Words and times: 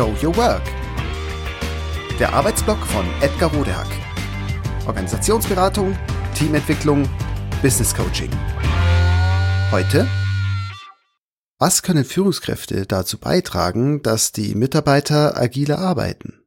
Show 0.00 0.16
Your 0.22 0.34
Work. 0.38 0.62
Der 2.18 2.32
Arbeitsblock 2.32 2.78
von 2.86 3.04
Edgar 3.20 3.52
Rodehack. 3.52 3.86
Organisationsberatung, 4.86 5.94
Teamentwicklung, 6.34 7.06
Business 7.60 7.94
Coaching. 7.94 8.30
Heute 9.70 10.08
was 11.58 11.82
können 11.82 12.06
Führungskräfte 12.06 12.86
dazu 12.86 13.18
beitragen, 13.18 14.00
dass 14.00 14.32
die 14.32 14.54
Mitarbeiter 14.54 15.36
agiler 15.36 15.78
arbeiten? 15.78 16.46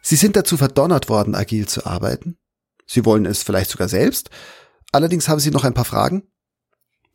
Sie 0.00 0.16
sind 0.16 0.34
dazu 0.34 0.56
verdonnert 0.56 1.10
worden, 1.10 1.34
agil 1.34 1.68
zu 1.68 1.84
arbeiten. 1.84 2.38
Sie 2.86 3.04
wollen 3.04 3.26
es 3.26 3.42
vielleicht 3.42 3.68
sogar 3.68 3.90
selbst. 3.90 4.30
Allerdings 4.92 5.28
haben 5.28 5.40
Sie 5.40 5.50
noch 5.50 5.64
ein 5.64 5.74
paar 5.74 5.84
Fragen. 5.84 6.22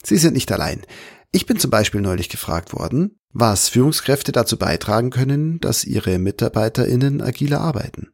Sie 0.04 0.18
sind 0.18 0.36
nicht 0.36 0.52
allein. 0.52 0.86
Ich 1.32 1.46
bin 1.46 1.60
zum 1.60 1.70
Beispiel 1.70 2.02
neulich 2.02 2.30
gefragt 2.30 2.74
worden, 2.74 3.20
was 3.32 3.70
Führungskräfte 3.70 4.32
dazu 4.32 4.58
beitragen 4.58 5.12
können, 5.12 5.60
dass 5.60 5.84
ihre 5.84 6.18
MitarbeiterInnen 6.18 7.22
agiler 7.22 7.62
arbeiten. 7.62 8.12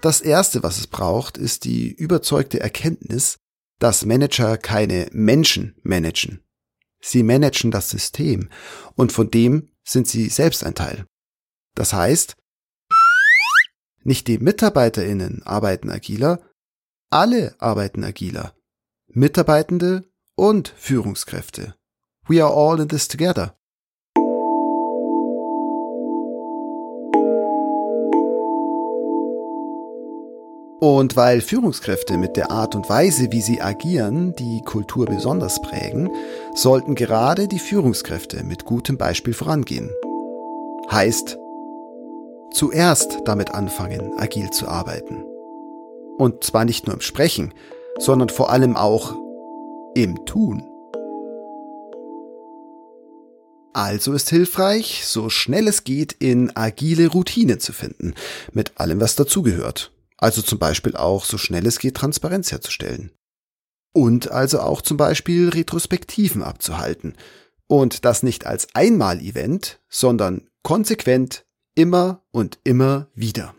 Das 0.00 0.20
erste, 0.20 0.62
was 0.62 0.78
es 0.78 0.86
braucht, 0.86 1.36
ist 1.36 1.64
die 1.64 1.92
überzeugte 1.92 2.60
Erkenntnis, 2.60 3.38
dass 3.78 4.06
Manager 4.06 4.56
keine 4.56 5.08
Menschen 5.12 5.76
managen. 5.82 6.42
Sie 7.00 7.22
managen 7.22 7.70
das 7.70 7.90
System 7.90 8.48
und 8.94 9.12
von 9.12 9.30
dem 9.30 9.68
sind 9.82 10.08
sie 10.08 10.30
selbst 10.30 10.64
ein 10.64 10.74
Teil. 10.74 11.06
Das 11.74 11.92
heißt, 11.92 12.36
nicht 14.02 14.28
die 14.28 14.38
Mitarbeiterinnen 14.38 15.42
arbeiten 15.42 15.90
agiler, 15.90 16.40
alle 17.10 17.54
arbeiten 17.58 18.04
agiler. 18.04 18.54
Mitarbeitende 19.08 20.10
und 20.36 20.72
Führungskräfte. 20.76 21.74
We 22.26 22.42
are 22.42 22.52
all 22.52 22.80
in 22.80 22.88
this 22.88 23.08
together. 23.08 23.54
Und 30.80 31.16
weil 31.16 31.40
Führungskräfte 31.40 32.18
mit 32.18 32.36
der 32.36 32.50
Art 32.50 32.74
und 32.74 32.90
Weise, 32.90 33.32
wie 33.32 33.40
sie 33.40 33.62
agieren, 33.62 34.34
die 34.34 34.60
Kultur 34.66 35.06
besonders 35.06 35.62
prägen, 35.62 36.10
sollten 36.54 36.94
gerade 36.94 37.48
die 37.48 37.58
Führungskräfte 37.58 38.44
mit 38.44 38.66
gutem 38.66 38.98
Beispiel 38.98 39.32
vorangehen. 39.32 39.90
Heißt, 40.90 41.38
zuerst 42.52 43.20
damit 43.24 43.54
anfangen, 43.54 44.12
agil 44.18 44.50
zu 44.50 44.68
arbeiten. 44.68 45.24
Und 46.18 46.44
zwar 46.44 46.66
nicht 46.66 46.86
nur 46.86 46.94
im 46.94 47.00
Sprechen, 47.00 47.54
sondern 47.98 48.28
vor 48.28 48.50
allem 48.50 48.76
auch 48.76 49.14
im 49.94 50.24
Tun. 50.26 50.62
Also 53.72 54.12
ist 54.12 54.30
hilfreich, 54.30 55.02
so 55.04 55.30
schnell 55.30 55.66
es 55.66 55.82
geht, 55.82 56.12
in 56.12 56.56
agile 56.56 57.08
Routine 57.08 57.58
zu 57.58 57.72
finden, 57.72 58.14
mit 58.52 58.78
allem, 58.78 59.00
was 59.00 59.16
dazugehört. 59.16 59.92
Also 60.16 60.42
zum 60.42 60.58
Beispiel 60.58 60.96
auch 60.96 61.24
so 61.24 61.38
schnell 61.38 61.66
es 61.66 61.80
geht 61.80 61.96
Transparenz 61.96 62.52
herzustellen. 62.52 63.10
Und 63.92 64.30
also 64.30 64.60
auch 64.60 64.80
zum 64.80 64.96
Beispiel 64.96 65.48
Retrospektiven 65.48 66.42
abzuhalten. 66.42 67.14
Und 67.66 68.04
das 68.04 68.22
nicht 68.22 68.46
als 68.46 68.68
Einmal-Event, 68.74 69.80
sondern 69.88 70.48
konsequent 70.62 71.44
immer 71.74 72.22
und 72.30 72.58
immer 72.62 73.08
wieder. 73.14 73.54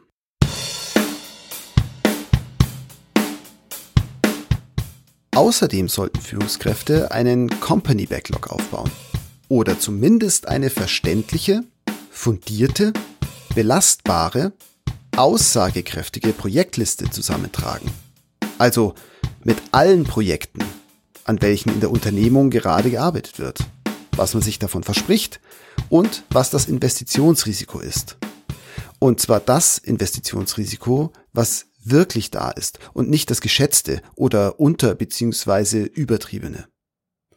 Außerdem 5.36 5.90
sollten 5.90 6.22
Führungskräfte 6.22 7.12
einen 7.12 7.50
Company 7.60 8.06
Backlog 8.06 8.52
aufbauen. 8.52 8.90
Oder 9.50 9.78
zumindest 9.78 10.48
eine 10.48 10.70
verständliche, 10.70 11.66
fundierte, 12.10 12.94
belastbare 13.54 14.54
aussagekräftige 15.18 16.32
Projektliste 16.32 17.10
zusammentragen. 17.10 17.92
Also 18.58 18.96
mit 19.44 19.58
allen 19.74 20.06
Projekten, 20.06 20.64
an 21.26 21.42
welchen 21.42 21.74
in 21.74 21.82
der 21.82 21.92
Unternehmung 21.92 22.50
gerade 22.50 22.90
gearbeitet 22.90 23.38
wird, 23.38 23.60
was 24.16 24.36
man 24.36 24.42
sich 24.42 24.58
davon 24.58 24.84
verspricht 24.84 25.42
und 25.90 26.24
was 26.30 26.50
das 26.50 26.66
Investitionsrisiko 26.70 27.82
ist. 27.82 28.16
Und 29.00 29.20
zwar 29.20 29.42
das 29.42 29.80
Investitionsrisiko, 29.80 31.12
was 31.34 31.66
wirklich 31.86 32.32
da 32.32 32.52
ist 32.52 32.80
und 32.94 33.10
nicht 33.10 33.30
das 33.30 33.42
geschätzte 33.42 34.02
oder 34.16 34.60
unter- 34.60 34.96
bzw. 34.96 35.84
übertriebene. 35.84 36.68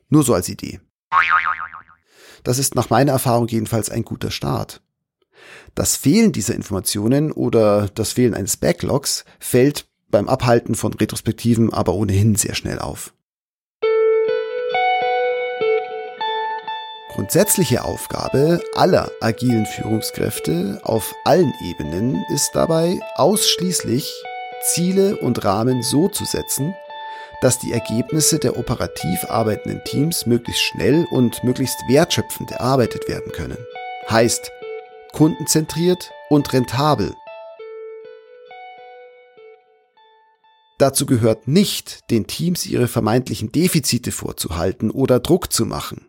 Nur 0.09 0.23
so 0.23 0.35
als 0.35 0.49
Idee. 0.49 0.81
Das 2.45 2.59
ist 2.59 2.75
nach 2.75 2.91
meiner 2.91 3.13
Erfahrung 3.13 3.49
jedenfalls 3.49 3.91
ein 3.91 4.05
guter 4.05 4.31
Start. 4.31 4.81
Das 5.75 5.97
Fehlen 5.97 6.33
dieser 6.33 6.55
Informationen 6.55 7.31
oder 7.31 7.89
das 7.89 8.13
Fehlen 8.13 8.35
eines 8.35 8.57
Backlogs 8.57 9.25
fällt 9.39 9.87
beim 10.09 10.29
Abhalten 10.29 10.75
von 10.75 10.93
Retrospektiven 10.95 11.73
aber 11.73 11.95
ohnehin 11.95 12.35
sehr 12.35 12.55
schnell 12.55 12.79
auf. 12.79 13.13
Grundsätzliche 17.11 17.85
Aufgabe 17.85 18.63
aller 18.75 19.11
agilen 19.21 19.67
Führungskräfte 19.67 20.81
auf 20.85 21.15
allen 21.25 21.53
Ebenen 21.65 22.25
ist 22.33 22.53
dabei 22.55 23.01
ausschließlich 23.17 24.13
Ziele 24.63 25.17
und 25.17 25.45
Rahmen 25.45 25.83
so 25.83 26.09
zu 26.09 26.25
setzen, 26.25 26.75
dass 27.41 27.59
die 27.59 27.73
Ergebnisse 27.73 28.39
der 28.39 28.57
operativ 28.57 29.25
arbeitenden 29.29 29.83
Teams 29.85 30.27
möglichst 30.27 30.63
schnell 30.63 31.07
und 31.11 31.43
möglichst 31.45 31.79
wertschöpfend 31.89 32.51
erarbeitet 32.51 33.09
werden 33.09 33.33
können. 33.33 33.59
Heißt, 34.11 34.51
kundenzentriert 35.13 36.11
und 36.29 36.53
rentabel. 36.53 37.15
Dazu 40.79 41.07
gehört 41.07 41.49
nicht, 41.49 42.09
den 42.11 42.27
Teams 42.27 42.67
ihre 42.67 42.87
vermeintlichen 42.87 43.51
Defizite 43.51 44.13
vorzuhalten 44.13 44.91
oder 44.91 45.19
Druck 45.19 45.53
zu 45.53 45.67
machen. 45.67 46.07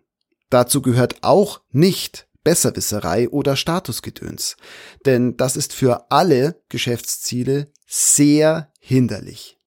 Dazu 0.49 0.81
gehört 0.81 1.23
auch 1.23 1.61
nicht 1.71 2.27
Besserwisserei 2.43 3.29
oder 3.29 3.55
Statusgedöns, 3.55 4.57
denn 5.05 5.37
das 5.37 5.55
ist 5.55 5.73
für 5.73 6.11
alle 6.11 6.61
Geschäftsziele 6.69 7.71
sehr 7.89 8.71
hinderlich. 8.79 9.59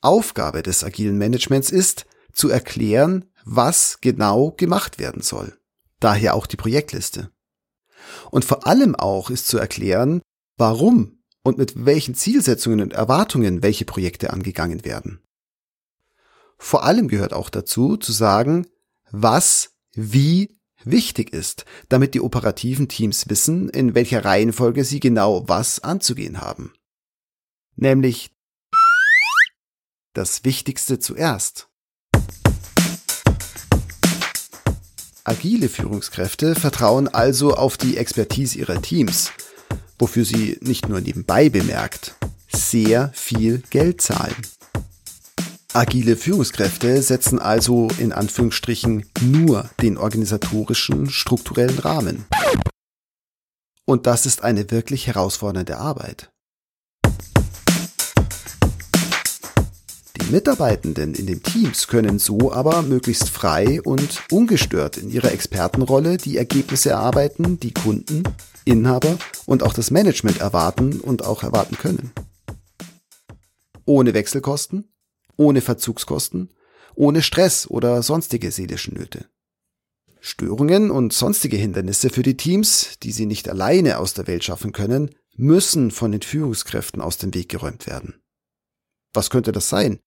Aufgabe 0.00 0.62
des 0.62 0.82
agilen 0.82 1.18
Managements 1.18 1.70
ist, 1.70 2.06
zu 2.32 2.48
erklären, 2.48 3.26
was 3.44 3.98
genau 4.00 4.50
gemacht 4.50 4.98
werden 4.98 5.22
soll. 5.22 5.58
Daher 6.00 6.34
auch 6.34 6.46
die 6.46 6.56
Projektliste. 6.56 7.30
Und 8.30 8.44
vor 8.44 8.66
allem 8.66 8.94
auch 8.94 9.30
ist 9.30 9.46
zu 9.46 9.58
erklären, 9.58 10.22
warum 10.56 11.22
und 11.42 11.58
mit 11.58 11.84
welchen 11.84 12.14
Zielsetzungen 12.14 12.80
und 12.80 12.94
Erwartungen 12.94 13.62
welche 13.62 13.84
Projekte 13.84 14.30
angegangen 14.30 14.84
werden. 14.84 15.20
Vor 16.56 16.84
allem 16.84 17.08
gehört 17.08 17.34
auch 17.34 17.50
dazu 17.50 17.98
zu 17.98 18.12
sagen, 18.12 18.66
was 19.10 19.74
wie 19.92 20.58
wichtig 20.84 21.32
ist, 21.32 21.64
damit 21.88 22.14
die 22.14 22.20
operativen 22.20 22.88
Teams 22.88 23.28
wissen, 23.28 23.68
in 23.68 23.94
welcher 23.94 24.24
Reihenfolge 24.24 24.84
sie 24.84 25.00
genau 25.00 25.48
was 25.48 25.80
anzugehen 25.80 26.40
haben. 26.40 26.72
Nämlich 27.76 28.30
das 30.14 30.44
Wichtigste 30.44 30.98
zuerst. 30.98 31.68
Agile 35.24 35.70
Führungskräfte 35.70 36.54
vertrauen 36.54 37.08
also 37.08 37.54
auf 37.54 37.78
die 37.78 37.96
Expertise 37.96 38.58
ihrer 38.58 38.82
Teams, 38.82 39.32
wofür 39.98 40.24
sie 40.24 40.58
nicht 40.60 40.88
nur 40.88 41.00
nebenbei 41.00 41.48
bemerkt, 41.48 42.14
sehr 42.52 43.10
viel 43.14 43.62
Geld 43.70 44.02
zahlen. 44.02 44.36
Agile 45.76 46.14
Führungskräfte 46.14 47.02
setzen 47.02 47.40
also 47.40 47.88
in 47.98 48.12
Anführungsstrichen 48.12 49.06
nur 49.20 49.68
den 49.82 49.98
organisatorischen, 49.98 51.10
strukturellen 51.10 51.80
Rahmen. 51.80 52.26
Und 53.84 54.06
das 54.06 54.24
ist 54.24 54.44
eine 54.44 54.70
wirklich 54.70 55.08
herausfordernde 55.08 55.76
Arbeit. 55.78 56.30
Die 60.16 60.30
Mitarbeitenden 60.30 61.12
in 61.16 61.26
den 61.26 61.42
Teams 61.42 61.88
können 61.88 62.20
so 62.20 62.52
aber 62.52 62.82
möglichst 62.82 63.28
frei 63.28 63.82
und 63.82 64.22
ungestört 64.30 64.96
in 64.96 65.10
ihrer 65.10 65.32
Expertenrolle 65.32 66.18
die 66.18 66.36
Ergebnisse 66.36 66.90
erarbeiten, 66.90 67.58
die 67.58 67.74
Kunden, 67.74 68.22
Inhaber 68.64 69.18
und 69.44 69.64
auch 69.64 69.72
das 69.72 69.90
Management 69.90 70.38
erwarten 70.38 71.00
und 71.00 71.24
auch 71.24 71.42
erwarten 71.42 71.76
können. 71.76 72.12
Ohne 73.86 74.14
Wechselkosten, 74.14 74.93
ohne 75.36 75.60
Verzugskosten, 75.60 76.50
ohne 76.94 77.22
Stress 77.22 77.66
oder 77.68 78.02
sonstige 78.02 78.50
seelische 78.50 78.94
Nöte. 78.94 79.26
Störungen 80.20 80.90
und 80.90 81.12
sonstige 81.12 81.56
Hindernisse 81.56 82.08
für 82.08 82.22
die 82.22 82.36
Teams, 82.36 82.98
die 83.02 83.12
sie 83.12 83.26
nicht 83.26 83.48
alleine 83.48 83.98
aus 83.98 84.14
der 84.14 84.26
Welt 84.26 84.42
schaffen 84.42 84.72
können, 84.72 85.10
müssen 85.36 85.90
von 85.90 86.12
den 86.12 86.22
Führungskräften 86.22 87.02
aus 87.02 87.18
dem 87.18 87.34
Weg 87.34 87.50
geräumt 87.50 87.86
werden. 87.86 88.22
Was 89.12 89.28
könnte 89.28 89.52
das 89.52 89.68
sein? 89.68 90.00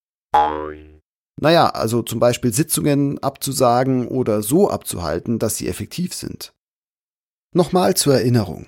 Naja, 1.40 1.70
also 1.70 2.02
zum 2.02 2.20
Beispiel 2.20 2.52
Sitzungen 2.52 3.20
abzusagen 3.20 4.08
oder 4.08 4.42
so 4.42 4.72
abzuhalten, 4.72 5.38
dass 5.38 5.58
sie 5.58 5.68
effektiv 5.68 6.16
sind. 6.16 6.54
Nochmal 7.54 7.96
zur 7.96 8.16
Erinnerung. 8.16 8.68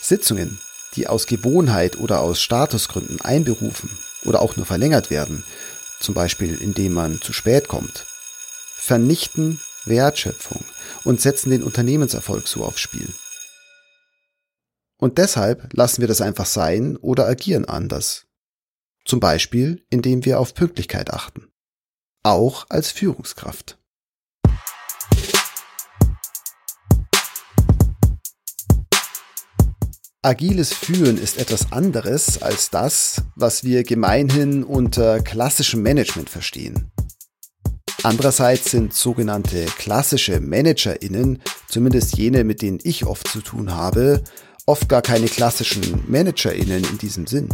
Sitzungen, 0.00 0.60
die 0.94 1.08
aus 1.08 1.26
Gewohnheit 1.26 1.98
oder 1.98 2.20
aus 2.20 2.40
Statusgründen 2.40 3.20
einberufen 3.20 3.90
oder 4.24 4.42
auch 4.42 4.56
nur 4.56 4.66
verlängert 4.66 5.10
werden, 5.10 5.44
zum 6.00 6.14
Beispiel 6.14 6.54
indem 6.60 6.92
man 6.92 7.20
zu 7.20 7.32
spät 7.32 7.68
kommt, 7.68 8.06
vernichten 8.76 9.60
Wertschöpfung 9.84 10.64
und 11.04 11.20
setzen 11.20 11.50
den 11.50 11.62
Unternehmenserfolg 11.62 12.48
so 12.48 12.64
aufs 12.64 12.80
Spiel. 12.80 13.08
Und 14.98 15.18
deshalb 15.18 15.72
lassen 15.74 16.00
wir 16.00 16.08
das 16.08 16.20
einfach 16.20 16.46
sein 16.46 16.96
oder 16.96 17.26
agieren 17.26 17.64
anders. 17.64 18.26
Zum 19.04 19.20
Beispiel, 19.20 19.84
indem 19.90 20.24
wir 20.24 20.40
auf 20.40 20.54
Pünktlichkeit 20.54 21.12
achten. 21.12 21.52
Auch 22.22 22.66
als 22.70 22.90
Führungskraft. 22.90 23.78
Agiles 30.24 30.72
Führen 30.72 31.18
ist 31.18 31.36
etwas 31.36 31.70
anderes 31.70 32.40
als 32.40 32.70
das, 32.70 33.20
was 33.36 33.62
wir 33.62 33.82
gemeinhin 33.82 34.64
unter 34.64 35.20
klassischem 35.20 35.82
Management 35.82 36.30
verstehen. 36.30 36.90
Andererseits 38.02 38.70
sind 38.70 38.94
sogenannte 38.94 39.66
klassische 39.66 40.40
ManagerInnen, 40.40 41.42
zumindest 41.68 42.16
jene, 42.16 42.42
mit 42.44 42.62
denen 42.62 42.78
ich 42.84 43.04
oft 43.04 43.28
zu 43.28 43.42
tun 43.42 43.74
habe, 43.74 44.24
oft 44.64 44.88
gar 44.88 45.02
keine 45.02 45.26
klassischen 45.26 46.02
ManagerInnen 46.08 46.84
in 46.84 46.96
diesem 46.96 47.26
Sinn. 47.26 47.50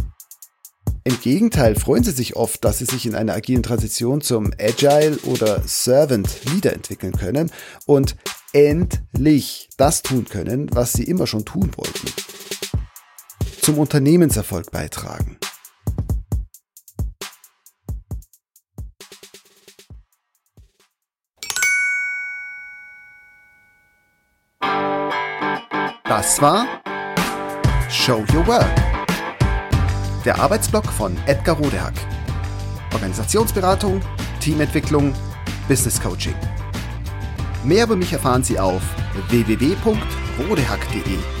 Im 1.03 1.19
Gegenteil 1.19 1.75
freuen 1.75 2.05
sie 2.05 2.11
sich 2.11 2.37
oft, 2.37 2.63
dass 2.63 2.77
sie 2.77 2.85
sich 2.85 3.05
in 3.05 3.15
einer 3.15 3.33
agilen 3.33 3.63
Transition 3.63 4.21
zum 4.21 4.53
Agile 4.57 5.17
oder 5.23 5.61
Servant 5.65 6.29
Leader 6.45 6.71
entwickeln 6.71 7.17
können 7.17 7.51
und 7.85 8.15
endlich 8.53 9.67
das 9.75 10.03
tun 10.03 10.23
können, 10.23 10.69
was 10.71 10.93
sie 10.93 11.03
immer 11.03 11.27
schon 11.27 11.43
tun 11.43 11.71
wollten 11.75 12.20
zum 13.61 13.77
Unternehmenserfolg 13.77 14.71
beitragen. 14.71 15.37
Das 26.05 26.41
war 26.41 26.65
Show 27.89 28.25
Your 28.33 28.47
Work. 28.47 28.75
Der 30.25 30.39
Arbeitsblock 30.39 30.85
von 30.85 31.15
Edgar 31.25 31.55
Rodehack. 31.55 31.93
Organisationsberatung, 32.93 34.01
Teamentwicklung, 34.41 35.13
Business 35.67 36.01
Coaching. 36.01 36.35
Mehr 37.63 37.85
über 37.85 37.95
mich 37.95 38.11
erfahren 38.11 38.43
Sie 38.43 38.59
auf 38.59 38.81
www.rodehack.de 39.29 41.40